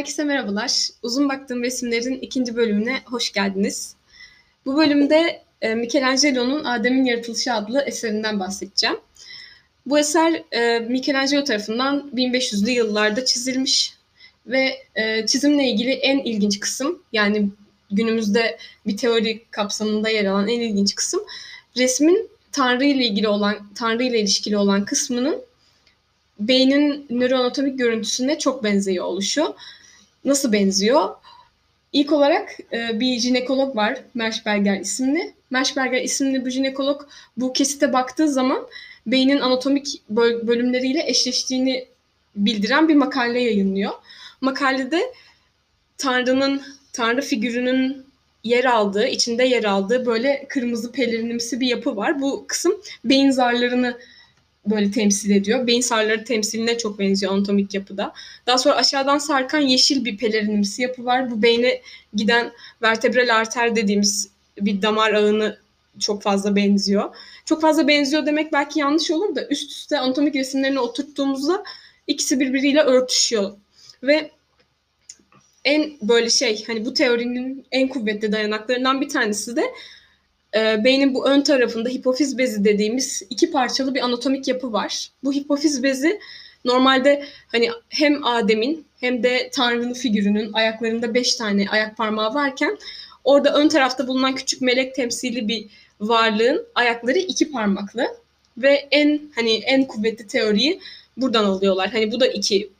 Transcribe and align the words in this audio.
Herkese 0.00 0.24
merhabalar. 0.24 0.88
Uzun 1.02 1.28
baktığım 1.28 1.62
resimlerin 1.62 2.18
ikinci 2.18 2.56
bölümüne 2.56 3.00
hoş 3.04 3.32
geldiniz. 3.32 3.94
Bu 4.66 4.76
bölümde 4.76 5.42
e, 5.60 5.74
Michelangelo'nun 5.74 6.64
Adem'in 6.64 7.04
Yaratılışı 7.04 7.52
adlı 7.52 7.82
eserinden 7.82 8.40
bahsedeceğim. 8.40 8.96
Bu 9.86 9.98
eser 9.98 10.42
e, 10.52 10.78
Michelangelo 10.78 11.44
tarafından 11.44 12.10
1500'lü 12.14 12.70
yıllarda 12.70 13.24
çizilmiş 13.24 13.94
ve 14.46 14.76
e, 14.94 15.26
çizimle 15.26 15.64
ilgili 15.68 15.90
en 15.90 16.18
ilginç 16.18 16.60
kısım 16.60 17.02
yani 17.12 17.50
günümüzde 17.90 18.58
bir 18.86 18.96
teori 18.96 19.44
kapsamında 19.50 20.08
yer 20.08 20.24
alan 20.24 20.48
en 20.48 20.60
ilginç 20.60 20.94
kısım 20.94 21.20
resmin 21.76 22.30
Tanrı 22.52 22.84
ile 22.84 23.04
ilgili 23.04 23.28
olan 23.28 23.56
Tanrı 23.74 24.02
ile 24.02 24.20
ilişkili 24.20 24.56
olan 24.56 24.84
kısmının 24.84 25.42
beynin 26.38 27.06
nöroanatomik 27.10 27.78
görüntüsüne 27.78 28.38
çok 28.38 28.64
benziyor 28.64 29.04
oluşu. 29.04 29.56
Nasıl 30.24 30.52
benziyor? 30.52 31.08
İlk 31.92 32.12
olarak 32.12 32.56
e, 32.72 33.00
bir 33.00 33.18
jinekolog 33.18 33.76
var 33.76 34.00
Merschberger 34.14 34.80
isimli. 34.80 35.34
Merschberger 35.50 36.02
isimli 36.02 36.44
bu 36.44 36.50
jinekolog 36.50 37.02
bu 37.36 37.52
kesite 37.52 37.92
baktığı 37.92 38.28
zaman 38.28 38.66
beynin 39.06 39.40
anatomik 39.40 40.02
bölümleriyle 40.10 41.02
eşleştiğini 41.06 41.86
bildiren 42.36 42.88
bir 42.88 42.94
makale 42.94 43.40
yayınlıyor. 43.40 43.92
Makalede 44.40 45.00
Tanrı'nın, 45.98 46.62
Tanrı 46.92 47.22
figürünün 47.22 48.06
yer 48.44 48.64
aldığı, 48.64 49.06
içinde 49.06 49.44
yer 49.44 49.64
aldığı 49.64 50.06
böyle 50.06 50.46
kırmızı 50.48 50.92
pelerinimsi 50.92 51.60
bir 51.60 51.66
yapı 51.66 51.96
var. 51.96 52.20
Bu 52.20 52.44
kısım 52.48 52.74
beyin 53.04 53.30
zarlarını 53.30 53.98
böyle 54.66 54.90
temsil 54.90 55.30
ediyor. 55.30 55.66
Beyin 55.66 55.80
sarıları 55.80 56.24
temsiline 56.24 56.78
çok 56.78 56.98
benziyor 56.98 57.32
anatomik 57.32 57.74
yapıda. 57.74 58.12
Daha 58.46 58.58
sonra 58.58 58.74
aşağıdan 58.74 59.18
sarkan 59.18 59.60
yeşil 59.60 60.04
bir 60.04 60.16
pelerinimsi 60.16 60.82
yapı 60.82 61.04
var. 61.04 61.30
Bu 61.30 61.42
beyne 61.42 61.80
giden 62.14 62.52
vertebral 62.82 63.36
arter 63.36 63.76
dediğimiz 63.76 64.28
bir 64.60 64.82
damar 64.82 65.14
ağını 65.14 65.58
çok 65.98 66.22
fazla 66.22 66.56
benziyor. 66.56 67.16
Çok 67.44 67.60
fazla 67.60 67.88
benziyor 67.88 68.26
demek 68.26 68.52
belki 68.52 68.80
yanlış 68.80 69.10
olur 69.10 69.34
da 69.34 69.46
üst 69.48 69.70
üste 69.70 69.98
anatomik 69.98 70.34
resimlerini 70.34 70.80
oturttuğumuzda 70.80 71.64
ikisi 72.06 72.40
birbiriyle 72.40 72.80
örtüşüyor. 72.80 73.52
Ve 74.02 74.30
en 75.64 75.92
böyle 76.02 76.30
şey 76.30 76.64
hani 76.66 76.84
bu 76.84 76.94
teorinin 76.94 77.66
en 77.72 77.88
kuvvetli 77.88 78.32
dayanaklarından 78.32 79.00
bir 79.00 79.08
tanesi 79.08 79.56
de 79.56 79.64
e, 80.56 80.84
beynin 80.84 81.14
bu 81.14 81.28
ön 81.28 81.42
tarafında 81.42 81.88
hipofiz 81.88 82.38
bezi 82.38 82.64
dediğimiz 82.64 83.22
iki 83.30 83.50
parçalı 83.50 83.94
bir 83.94 84.00
anatomik 84.00 84.48
yapı 84.48 84.72
var. 84.72 85.10
Bu 85.24 85.32
hipofiz 85.32 85.82
bezi 85.82 86.20
normalde 86.64 87.24
hani 87.48 87.70
hem 87.88 88.24
Adem'in 88.24 88.84
hem 89.00 89.22
de 89.22 89.50
Tanrı'nın 89.52 89.94
figürünün 89.94 90.52
ayaklarında 90.52 91.14
beş 91.14 91.34
tane 91.34 91.68
ayak 91.68 91.96
parmağı 91.96 92.34
varken 92.34 92.78
orada 93.24 93.54
ön 93.54 93.68
tarafta 93.68 94.06
bulunan 94.08 94.34
küçük 94.34 94.62
melek 94.62 94.94
temsili 94.94 95.48
bir 95.48 95.66
varlığın 96.00 96.66
ayakları 96.74 97.18
iki 97.18 97.50
parmaklı 97.50 98.06
ve 98.58 98.88
en 98.90 99.20
hani 99.34 99.54
en 99.54 99.84
kuvvetli 99.84 100.26
teoriyi 100.26 100.80
buradan 101.16 101.44
alıyorlar. 101.44 101.90
Hani 101.90 102.12
bu 102.12 102.20
da 102.20 102.26
iki 102.26 102.70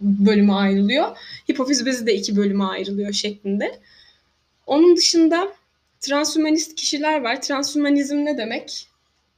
bölüme 0.00 0.52
ayrılıyor. 0.52 1.16
Hipofiz 1.50 1.86
bezi 1.86 2.06
de 2.06 2.14
iki 2.14 2.36
bölüme 2.36 2.64
ayrılıyor 2.64 3.12
şeklinde. 3.12 3.78
Onun 4.66 4.96
dışında 4.96 5.52
Transhümanist 6.00 6.74
kişiler 6.74 7.20
var. 7.20 7.42
Transhümanizm 7.42 8.24
ne 8.24 8.38
demek? 8.38 8.88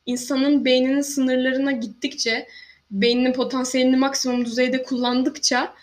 İnsanın 0.07 0.65
beyninin 0.65 1.01
sınırlarına 1.01 1.73
gittikçe, 1.73 2.47
beyninin 2.91 3.33
potansiyelini 3.33 3.97
maksimum 3.97 4.45
düzeyde 4.45 4.83
kullandıkça 4.83 5.75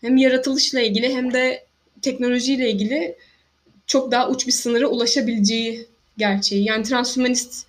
hem 0.00 0.16
yaratılışla 0.16 0.80
ilgili 0.80 1.14
hem 1.14 1.32
de 1.32 1.64
teknolojiyle 2.02 2.70
ilgili 2.70 3.16
çok 3.86 4.12
daha 4.12 4.28
uç 4.30 4.46
bir 4.46 4.52
sınıra 4.52 4.86
ulaşabileceği 4.86 5.86
gerçeği. 6.18 6.64
Yani 6.64 6.84
transhümanist 6.84 7.66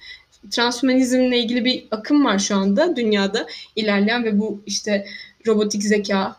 transhümanizmle 0.52 1.40
ilgili 1.40 1.66
bir 1.66 1.86
akım 1.92 2.26
var 2.26 2.40
şu 2.40 2.56
anda 2.56 2.96
dünyada 2.96 3.48
ilerleyen 3.76 4.24
ve 4.24 4.40
bu 4.40 4.62
işte 4.66 5.08
robotik 5.48 5.84
zeka, 5.84 6.36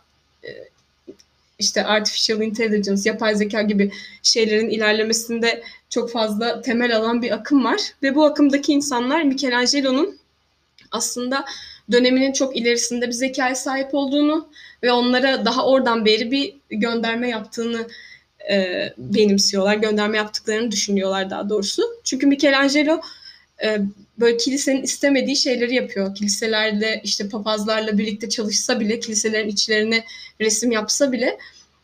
işte 1.59 1.85
artificial 1.85 2.43
intelligence, 2.43 3.03
yapay 3.05 3.35
zeka 3.35 3.63
gibi 3.63 3.93
şeylerin 4.23 4.71
ilerlemesinde 4.71 5.63
çok 5.95 6.11
fazla 6.11 6.61
temel 6.61 6.97
alan 6.97 7.23
bir 7.23 7.31
akım 7.31 7.65
var. 7.65 7.81
Ve 8.03 8.15
bu 8.15 8.25
akımdaki 8.25 8.73
insanlar 8.73 9.23
Michelangelo'nun 9.23 10.19
aslında 10.91 11.45
döneminin 11.93 12.33
çok 12.33 12.57
ilerisinde 12.57 13.07
bir 13.07 13.13
zekaya 13.13 13.55
sahip 13.55 13.95
olduğunu 13.95 14.49
ve 14.83 14.93
onlara 14.93 15.45
daha 15.45 15.67
oradan 15.67 16.05
beri 16.05 16.31
bir 16.31 16.57
gönderme 16.71 17.29
yaptığını 17.29 17.89
e, 18.51 18.89
benimsiyorlar. 18.99 19.75
Gönderme 19.75 20.17
yaptıklarını 20.17 20.71
düşünüyorlar 20.71 21.31
daha 21.31 21.49
doğrusu. 21.49 21.83
Çünkü 22.05 22.27
Michelangelo 22.27 23.01
e, 23.65 23.79
böyle 24.19 24.37
kilisenin 24.37 24.83
istemediği 24.83 25.37
şeyleri 25.37 25.75
yapıyor. 25.75 26.15
Kiliselerde 26.15 27.01
işte 27.05 27.29
papazlarla 27.29 27.99
birlikte 27.99 28.29
çalışsa 28.29 28.81
bile, 28.81 29.01
kiliselerin 29.01 29.49
içlerine 29.49 30.05
resim 30.41 30.73
yapsa 30.73 31.13
bile 31.13 31.39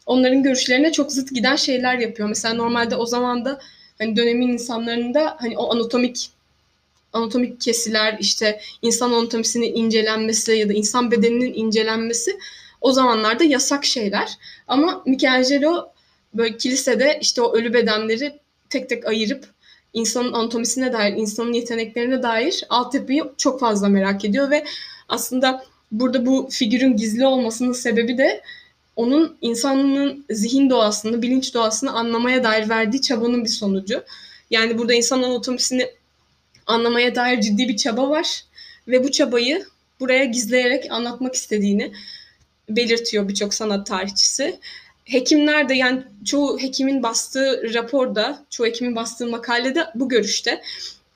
onların 0.07 0.43
görüşlerine 0.43 0.93
çok 0.93 1.13
zıt 1.13 1.35
giden 1.35 1.57
şeyler 1.57 1.99
yapıyor. 1.99 2.29
Mesela 2.29 2.55
normalde 2.55 2.97
o 2.97 3.07
zaman 3.07 3.45
da 3.45 3.61
hani 4.01 4.17
dönemin 4.17 4.49
insanlarında 4.49 5.37
hani 5.41 5.59
o 5.59 5.73
anatomik 5.75 6.31
anatomik 7.13 7.61
kesiler 7.61 8.17
işte 8.21 8.61
insan 8.83 9.13
anatomisinin 9.13 9.75
incelenmesi 9.75 10.53
ya 10.53 10.69
da 10.69 10.73
insan 10.73 11.11
bedeninin 11.11 11.55
incelenmesi 11.55 12.39
o 12.81 12.93
zamanlarda 12.93 13.45
yasak 13.45 13.85
şeyler. 13.85 14.39
Ama 14.69 15.03
Michelangelo 15.07 15.89
böyle 16.35 16.57
kilisede 16.57 17.19
işte 17.21 17.43
o 17.43 17.55
ölü 17.55 17.75
bedenleri 17.75 18.39
tek 18.71 18.89
tek 18.89 19.07
ayırıp 19.07 19.47
insanın 19.93 20.33
anatomisine 20.33 20.93
dair, 20.93 21.13
insanın 21.13 21.53
yeteneklerine 21.53 22.23
dair 22.23 22.65
altyapıyı 22.69 23.25
çok 23.37 23.61
fazla 23.61 23.89
merak 23.89 24.25
ediyor 24.25 24.51
ve 24.51 24.65
aslında 25.09 25.65
burada 25.93 26.27
bu 26.27 26.49
figürün 26.51 26.97
gizli 26.97 27.27
olmasının 27.27 27.73
sebebi 27.73 28.19
de 28.19 28.43
onun 29.01 29.37
insanın 29.41 30.25
zihin 30.31 30.71
doğasını, 30.71 31.23
bilinç 31.23 31.55
doğasını 31.55 31.93
anlamaya 31.93 32.45
dair 32.45 32.69
verdiği 32.69 33.03
çabanın 33.03 33.45
bir 33.45 33.49
sonucu. 33.49 34.03
Yani 34.51 34.79
burada 34.79 34.95
insan 34.95 35.23
anatomisini 35.23 35.91
anlamaya 36.67 37.15
dair 37.15 37.41
ciddi 37.41 37.69
bir 37.69 37.77
çaba 37.77 38.11
var 38.11 38.45
ve 38.89 39.05
bu 39.05 39.11
çabayı 39.11 39.67
buraya 40.01 40.25
gizleyerek 40.25 40.91
anlatmak 40.91 41.35
istediğini 41.35 41.93
belirtiyor 42.69 43.29
birçok 43.29 43.55
sanat 43.55 43.87
tarihçisi. 43.87 44.61
Hekimler 45.05 45.69
de 45.69 45.75
yani 45.75 46.03
çoğu 46.25 46.59
hekimin 46.59 47.03
bastığı 47.03 47.75
raporda, 47.75 48.45
çoğu 48.51 48.67
hekimin 48.67 48.97
bastığı 48.97 49.27
makalede 49.27 49.87
bu 49.95 50.09
görüşte. 50.09 50.63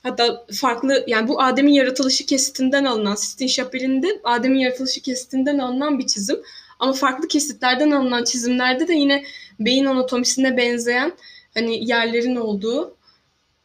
Hatta 0.02 0.46
farklı 0.54 1.04
yani 1.06 1.28
bu 1.28 1.42
Adem'in 1.42 1.72
yaratılışı 1.72 2.26
kesitinden 2.26 2.84
alınan 2.84 3.14
Sistine 3.14 3.48
Chapel'inde 3.48 4.20
Adem'in 4.24 4.58
yaratılışı 4.58 5.00
kesitinden 5.00 5.58
alınan 5.58 5.98
bir 5.98 6.06
çizim. 6.06 6.36
Ama 6.78 6.92
farklı 6.92 7.28
kesitlerden 7.28 7.90
alınan 7.90 8.24
çizimlerde 8.24 8.88
de 8.88 8.94
yine 8.94 9.24
beyin 9.60 9.84
anatomisine 9.84 10.56
benzeyen 10.56 11.12
hani 11.54 11.88
yerlerin 11.88 12.36
olduğu 12.36 12.96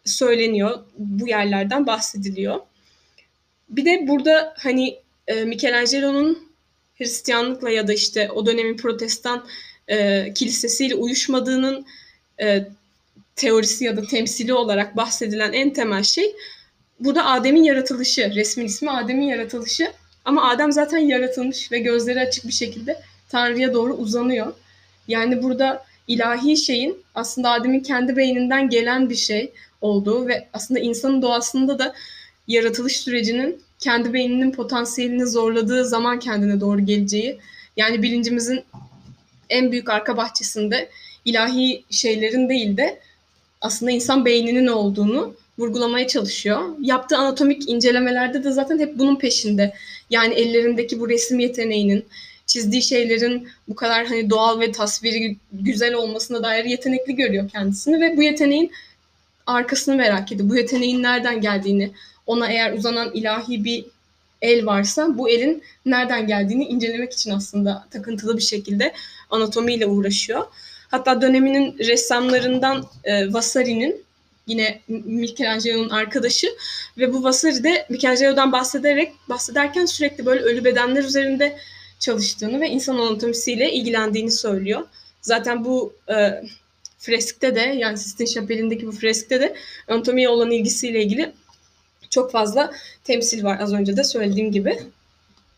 söyleniyor. 0.05 0.79
Bu 0.97 1.27
yerlerden 1.27 1.87
bahsediliyor. 1.87 2.59
Bir 3.69 3.85
de 3.85 4.07
burada 4.07 4.53
hani 4.57 4.99
e, 5.27 5.43
Michelangelo'nun 5.43 6.49
Hristiyanlıkla 6.97 7.69
ya 7.69 7.87
da 7.87 7.93
işte 7.93 8.31
o 8.31 8.45
dönemin 8.45 8.77
protestan 8.77 9.45
e, 9.87 10.27
kilisesiyle 10.33 10.95
uyuşmadığının 10.95 11.85
e, 12.41 12.67
teorisi 13.35 13.85
ya 13.85 13.97
da 13.97 14.01
temsili 14.07 14.53
olarak 14.53 14.97
bahsedilen 14.97 15.53
en 15.53 15.73
temel 15.73 16.03
şey 16.03 16.35
burada 16.99 17.25
Adem'in 17.25 17.63
yaratılışı. 17.63 18.31
Resmin 18.35 18.65
ismi 18.65 18.91
Adem'in 18.91 19.27
yaratılışı. 19.27 19.91
Ama 20.29 20.49
Adem 20.49 20.71
zaten 20.71 20.97
yaratılmış 20.97 21.71
ve 21.71 21.79
gözleri 21.79 22.19
açık 22.19 22.47
bir 22.47 22.53
şekilde 22.53 23.01
Tanrı'ya 23.29 23.73
doğru 23.73 23.93
uzanıyor. 23.93 24.53
Yani 25.07 25.43
burada 25.43 25.85
ilahi 26.07 26.57
şeyin 26.57 26.97
aslında 27.15 27.51
Adem'in 27.51 27.79
kendi 27.79 28.17
beyninden 28.17 28.69
gelen 28.69 29.09
bir 29.09 29.15
şey 29.15 29.51
olduğu 29.81 30.27
ve 30.27 30.47
aslında 30.53 30.79
insanın 30.79 31.21
doğasında 31.21 31.79
da 31.79 31.93
yaratılış 32.47 32.99
sürecinin 32.99 33.61
kendi 33.79 34.13
beyninin 34.13 34.51
potansiyelini 34.51 35.27
zorladığı 35.27 35.85
zaman 35.85 36.19
kendine 36.19 36.59
doğru 36.59 36.85
geleceği. 36.85 37.39
Yani 37.77 38.03
bilincimizin 38.03 38.63
en 39.49 39.71
büyük 39.71 39.89
arka 39.89 40.17
bahçesinde 40.17 40.89
ilahi 41.25 41.83
şeylerin 41.89 42.49
değil 42.49 42.77
de 42.77 42.99
aslında 43.61 43.91
insan 43.91 44.25
beyninin 44.25 44.67
olduğunu 44.67 45.35
vurgulamaya 45.59 46.07
çalışıyor. 46.07 46.61
Yaptığı 46.81 47.17
anatomik 47.17 47.69
incelemelerde 47.69 48.43
de 48.43 48.51
zaten 48.51 48.79
hep 48.79 48.97
bunun 48.97 49.15
peşinde. 49.15 49.73
Yani 50.09 50.33
ellerindeki 50.33 50.99
bu 50.99 51.09
resim 51.09 51.39
yeteneğinin, 51.39 52.05
çizdiği 52.45 52.81
şeylerin 52.81 53.47
bu 53.67 53.75
kadar 53.75 54.05
hani 54.05 54.29
doğal 54.29 54.59
ve 54.59 54.71
tasviri 54.71 55.37
güzel 55.53 55.93
olmasına 55.93 56.43
dair 56.43 56.65
yetenekli 56.65 57.15
görüyor 57.15 57.49
kendisini 57.49 58.01
ve 58.01 58.17
bu 58.17 58.23
yeteneğin 58.23 58.71
arkasını 59.45 59.95
merak 59.95 60.31
ediyor. 60.31 60.49
Bu 60.49 60.55
yeteneğin 60.55 61.03
nereden 61.03 61.41
geldiğini, 61.41 61.91
ona 62.25 62.47
eğer 62.47 62.73
uzanan 62.73 63.11
ilahi 63.13 63.63
bir 63.63 63.85
el 64.41 64.65
varsa 64.65 65.17
bu 65.17 65.29
elin 65.29 65.63
nereden 65.85 66.27
geldiğini 66.27 66.65
incelemek 66.65 67.13
için 67.13 67.31
aslında 67.31 67.87
takıntılı 67.91 68.37
bir 68.37 68.43
şekilde 68.43 68.93
anatomiyle 69.29 69.85
uğraşıyor. 69.85 70.45
Hatta 70.87 71.21
döneminin 71.21 71.77
ressamlarından 71.77 72.85
e, 73.03 73.33
Vasari'nin 73.33 74.03
yine 74.49 74.81
Michelangelo'nun 74.87 75.89
arkadaşı 75.89 76.47
ve 76.97 77.13
bu 77.13 77.23
Vasari 77.23 77.63
de 77.63 77.85
Michelangelo'dan 77.89 78.51
bahsederek 78.51 79.13
bahsederken 79.29 79.85
sürekli 79.85 80.25
böyle 80.25 80.41
ölü 80.41 80.63
bedenler 80.63 81.03
üzerinde 81.03 81.57
çalıştığını 81.99 82.61
ve 82.61 82.69
insan 82.69 82.97
anatomisiyle 82.97 83.73
ilgilendiğini 83.73 84.31
söylüyor. 84.31 84.87
Zaten 85.21 85.65
bu 85.65 85.93
e, 86.09 86.43
freskte 86.99 87.55
de 87.55 87.59
yani 87.59 87.97
Sistine 87.97 88.27
Şapeli'ndeki 88.27 88.87
bu 88.87 88.91
freskte 88.91 89.41
de 89.41 89.55
anatomiye 89.87 90.29
olan 90.29 90.51
ilgisiyle 90.51 91.03
ilgili 91.03 91.31
çok 92.09 92.31
fazla 92.31 92.73
temsil 93.03 93.43
var 93.43 93.59
az 93.59 93.73
önce 93.73 93.97
de 93.97 94.03
söylediğim 94.03 94.51
gibi. 94.51 94.79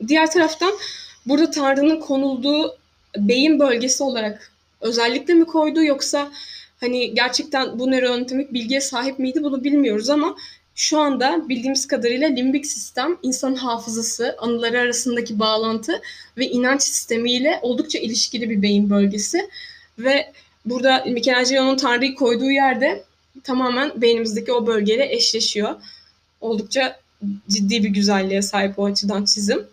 Diğer 0.07 0.31
taraftan 0.31 0.73
burada 1.25 1.51
Tanrı'nın 1.51 1.99
konulduğu 1.99 2.77
beyin 3.17 3.59
bölgesi 3.59 4.03
olarak 4.03 4.51
özellikle 4.81 5.33
mi 5.33 5.45
koydu 5.45 5.83
yoksa 5.83 6.31
hani 6.81 7.13
gerçekten 7.13 7.79
bu 7.79 7.91
nöroanatomik 7.91 8.53
bilgiye 8.53 8.81
sahip 8.81 9.19
miydi 9.19 9.43
bunu 9.43 9.63
bilmiyoruz 9.63 10.09
ama 10.09 10.35
şu 10.75 10.99
anda 10.99 11.49
bildiğimiz 11.49 11.87
kadarıyla 11.87 12.29
limbik 12.29 12.65
sistem 12.65 13.17
insan 13.23 13.55
hafızası, 13.55 14.35
anıları 14.39 14.79
arasındaki 14.79 15.39
bağlantı 15.39 16.01
ve 16.37 16.47
inanç 16.47 16.81
sistemiyle 16.81 17.59
oldukça 17.61 17.99
ilişkili 17.99 18.49
bir 18.49 18.61
beyin 18.61 18.89
bölgesi 18.89 19.49
ve 19.99 20.31
burada 20.65 21.03
Michelangelo'nun 21.05 21.77
Tanrı'yı 21.77 22.15
koyduğu 22.15 22.51
yerde 22.51 23.03
tamamen 23.43 24.01
beynimizdeki 24.01 24.51
o 24.51 24.67
bölgeyle 24.67 25.13
eşleşiyor. 25.13 25.75
Oldukça 26.41 26.99
ciddi 27.49 27.83
bir 27.83 27.89
güzelliğe 27.89 28.41
sahip 28.41 28.79
o 28.79 28.85
açıdan 28.85 29.25
çizim. 29.25 29.67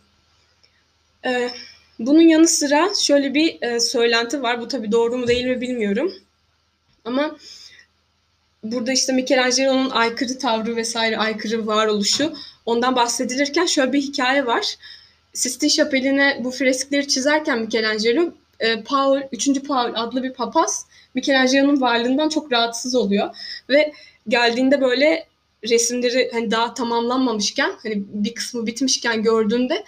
Ee, 1.24 1.50
bunun 1.98 2.22
yanı 2.22 2.48
sıra 2.48 2.90
şöyle 2.94 3.34
bir 3.34 3.62
e, 3.62 3.80
söylenti 3.80 4.42
var. 4.42 4.60
Bu 4.60 4.68
tabii 4.68 4.92
doğru 4.92 5.18
mu 5.18 5.28
değil 5.28 5.46
mi 5.46 5.60
bilmiyorum. 5.60 6.12
Ama 7.04 7.36
burada 8.62 8.92
işte 8.92 9.12
Michelangelo'nun 9.12 9.90
aykırı 9.90 10.38
tavrı 10.38 10.76
vesaire 10.76 11.18
aykırı 11.18 11.66
varoluşu 11.66 12.34
ondan 12.66 12.96
bahsedilirken 12.96 13.66
şöyle 13.66 13.92
bir 13.92 14.00
hikaye 14.00 14.46
var. 14.46 14.76
Sistine 15.32 15.70
Şapeli'ne 15.70 16.40
bu 16.44 16.50
freskleri 16.50 17.08
çizerken 17.08 17.58
Michelangelo 17.58 18.32
e, 18.60 18.82
Paul, 18.82 19.20
3. 19.32 19.48
Paul 19.68 19.92
adlı 19.94 20.22
bir 20.22 20.32
papaz 20.32 20.86
Michelangelo'nun 21.14 21.80
varlığından 21.80 22.28
çok 22.28 22.52
rahatsız 22.52 22.94
oluyor 22.94 23.36
ve 23.68 23.92
geldiğinde 24.28 24.80
böyle 24.80 25.26
resimleri 25.68 26.30
hani 26.32 26.50
daha 26.50 26.74
tamamlanmamışken 26.74 27.72
hani 27.82 28.02
bir 28.08 28.34
kısmı 28.34 28.66
bitmişken 28.66 29.22
gördüğünde 29.22 29.84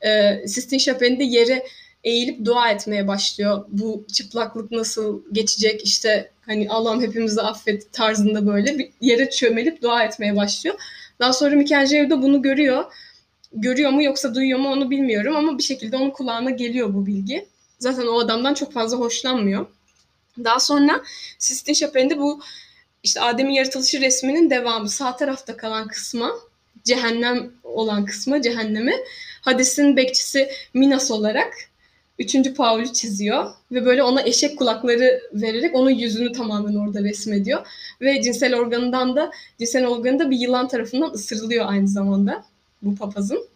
e, 0.00 0.42
Sistine 0.48 0.78
Şapeli'nde 0.78 1.24
yere 1.24 1.66
eğilip 2.04 2.44
dua 2.44 2.70
etmeye 2.70 3.08
başlıyor. 3.08 3.64
Bu 3.68 4.04
çıplaklık 4.12 4.70
nasıl 4.70 5.22
geçecek 5.32 5.86
işte 5.86 6.30
hani 6.46 6.70
Allah'ım 6.70 7.02
hepimizi 7.02 7.42
affet 7.42 7.92
tarzında 7.92 8.46
böyle 8.46 8.78
bir 8.78 8.90
yere 9.00 9.30
çömelip 9.30 9.82
dua 9.82 10.04
etmeye 10.04 10.36
başlıyor. 10.36 10.76
Daha 11.20 11.32
sonra 11.32 11.56
Michelangelo 11.56 12.10
da 12.10 12.22
bunu 12.22 12.42
görüyor. 12.42 12.84
Görüyor 13.52 13.90
mu 13.90 14.02
yoksa 14.02 14.34
duyuyor 14.34 14.58
mu 14.58 14.68
onu 14.68 14.90
bilmiyorum 14.90 15.36
ama 15.36 15.58
bir 15.58 15.62
şekilde 15.62 15.96
onun 15.96 16.10
kulağına 16.10 16.50
geliyor 16.50 16.94
bu 16.94 17.06
bilgi. 17.06 17.46
Zaten 17.78 18.06
o 18.06 18.18
adamdan 18.18 18.54
çok 18.54 18.72
fazla 18.72 18.96
hoşlanmıyor. 18.96 19.66
Daha 20.44 20.60
sonra 20.60 21.02
Sistine 21.38 21.74
Şapeli'nde 21.74 22.18
bu 22.18 22.40
işte 23.02 23.20
Adem'in 23.20 23.52
yaratılışı 23.52 24.00
resminin 24.00 24.50
devamı 24.50 24.88
sağ 24.88 25.16
tarafta 25.16 25.56
kalan 25.56 25.88
kısma 25.88 26.30
cehennem 26.84 27.52
olan 27.64 28.04
kısma 28.04 28.42
cehennemi 28.42 28.94
Hades'in 29.40 29.96
bekçisi 29.96 30.50
Minas 30.74 31.10
olarak 31.10 31.54
üçüncü 32.18 32.54
Paul'ü 32.54 32.92
çiziyor 32.92 33.50
ve 33.72 33.84
böyle 33.84 34.02
ona 34.02 34.22
eşek 34.22 34.58
kulakları 34.58 35.20
vererek 35.32 35.74
onun 35.74 35.90
yüzünü 35.90 36.32
tamamen 36.32 36.74
orada 36.74 37.02
resmediyor. 37.02 37.66
Ve 38.00 38.22
cinsel 38.22 38.54
organından 38.54 39.16
da 39.16 39.30
cinsel 39.58 39.86
organı 39.86 40.18
da 40.18 40.30
bir 40.30 40.38
yılan 40.38 40.68
tarafından 40.68 41.10
ısırılıyor 41.10 41.66
aynı 41.68 41.88
zamanda 41.88 42.44
bu 42.82 42.96
papazın. 42.96 43.46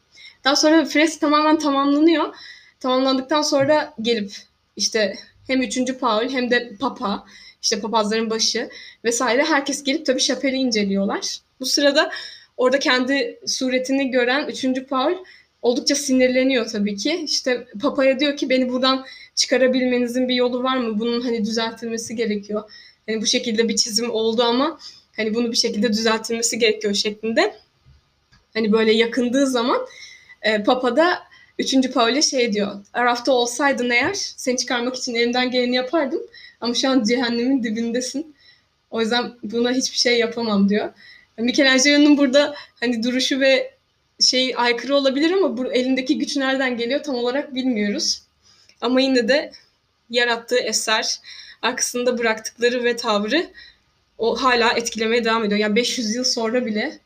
Daha 0.45 0.57
sonra 0.57 0.85
fresk 0.85 1.21
tamamen 1.21 1.59
tamamlanıyor. 1.59 2.35
Tamamlandıktan 2.81 3.43
sonra 3.43 3.95
gelip 4.03 4.37
işte 4.77 5.19
hem 5.47 5.63
üçüncü 5.63 5.99
Paul 5.99 6.29
hem 6.29 6.51
de 6.51 6.77
Papa 6.81 7.25
işte 7.63 7.81
papazların 7.81 8.31
başı 8.31 8.69
vesaire 9.05 9.45
herkes 9.45 9.83
gelip 9.83 10.07
tabii 10.07 10.21
şapeli 10.21 10.57
inceliyorlar. 10.57 11.39
Bu 11.61 11.67
sırada 11.67 12.11
orada 12.57 12.79
kendi 12.79 13.41
suretini 13.47 14.11
gören 14.11 14.47
üçüncü 14.47 14.87
Paul 14.87 15.15
oldukça 15.63 15.95
sinirleniyor 15.95 16.67
tabii 16.67 16.97
ki. 16.97 17.23
İşte 17.25 17.67
Papa'ya 17.81 18.21
diyor 18.21 18.37
ki 18.37 18.51
beni 18.51 18.69
buradan 18.69 19.07
çıkarabilmenizin 19.35 20.29
bir 20.29 20.35
yolu 20.35 20.63
var 20.63 20.77
mı? 20.77 20.99
Bunun 20.99 21.21
hani 21.21 21.45
düzeltilmesi 21.45 22.17
gerekiyor. 22.17 22.71
Hani 23.07 23.21
bu 23.21 23.27
şekilde 23.27 23.69
bir 23.69 23.77
çizim 23.77 24.11
oldu 24.11 24.43
ama 24.43 24.79
hani 25.17 25.35
bunu 25.35 25.53
bir 25.53 25.57
şekilde 25.57 25.89
düzeltilmesi 25.93 26.59
gerekiyor 26.59 26.95
şeklinde. 26.95 27.55
Hani 28.55 28.73
böyle 28.73 28.93
yakındığı 28.93 29.47
zaman 29.47 29.87
e, 30.43 30.63
Papa 30.63 30.97
da 30.97 31.19
3. 31.59 31.93
Paul'e 31.93 32.23
şey 32.23 32.53
diyor. 32.53 32.73
Arafta 32.93 33.33
olsaydın 33.33 33.91
eğer 33.91 34.15
seni 34.15 34.57
çıkarmak 34.57 34.97
için 34.97 35.15
elimden 35.15 35.51
geleni 35.51 35.77
yapardım. 35.77 36.21
Ama 36.61 36.75
şu 36.75 36.91
an 36.91 37.03
cehennemin 37.03 37.63
dibindesin. 37.63 38.37
O 38.91 39.01
yüzden 39.01 39.33
buna 39.43 39.73
hiçbir 39.73 39.97
şey 39.97 40.19
yapamam 40.19 40.69
diyor. 40.69 40.93
Michelangelo'nun 41.39 42.17
burada 42.19 42.55
hani 42.81 43.03
duruşu 43.03 43.41
ve 43.41 43.76
şey 44.21 44.55
aykırı 44.57 44.97
olabilir 44.97 45.31
ama 45.31 45.57
bu 45.57 45.73
elindeki 45.73 46.19
güç 46.19 46.37
nereden 46.37 46.77
geliyor 46.77 47.03
tam 47.03 47.15
olarak 47.15 47.55
bilmiyoruz. 47.55 48.23
Ama 48.81 49.01
yine 49.01 49.29
de 49.29 49.53
yarattığı 50.11 50.59
eser, 50.59 51.21
arkasında 51.63 52.19
bıraktıkları 52.19 52.85
ve 52.85 52.97
tavrı 52.97 53.47
o 54.19 54.43
hala 54.43 54.73
etkilemeye 54.73 55.25
devam 55.25 55.45
ediyor. 55.45 55.61
Yani 55.61 55.77
500 55.77 56.15
yıl 56.15 56.25
sonra 56.25 56.67
bile 56.67 56.99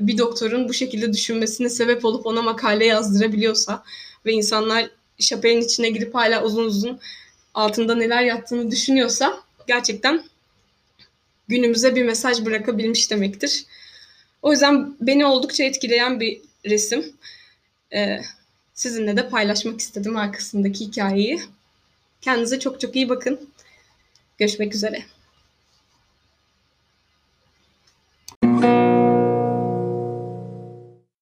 bir 0.00 0.18
doktorun 0.18 0.68
bu 0.68 0.74
şekilde 0.74 1.12
düşünmesine 1.12 1.68
sebep 1.68 2.04
olup 2.04 2.26
ona 2.26 2.42
makale 2.42 2.86
yazdırabiliyorsa 2.86 3.84
ve 4.26 4.32
insanlar 4.32 4.90
şapelin 5.18 5.60
içine 5.60 5.88
girip 5.90 6.14
hala 6.14 6.42
uzun 6.44 6.64
uzun 6.64 7.00
altında 7.54 7.94
neler 7.94 8.22
yattığını 8.22 8.70
düşünüyorsa 8.70 9.40
gerçekten 9.66 10.24
günümüze 11.48 11.94
bir 11.94 12.04
mesaj 12.04 12.44
bırakabilmiş 12.44 13.10
demektir. 13.10 13.64
O 14.42 14.52
yüzden 14.52 14.96
beni 15.00 15.26
oldukça 15.26 15.64
etkileyen 15.64 16.20
bir 16.20 16.40
resim. 16.64 17.16
Ee, 17.92 18.20
sizinle 18.74 19.16
de 19.16 19.28
paylaşmak 19.28 19.80
istedim 19.80 20.16
arkasındaki 20.16 20.86
hikayeyi. 20.86 21.40
Kendinize 22.20 22.60
çok 22.60 22.80
çok 22.80 22.96
iyi 22.96 23.08
bakın. 23.08 23.50
Görüşmek 24.38 24.74
üzere. 24.74 25.02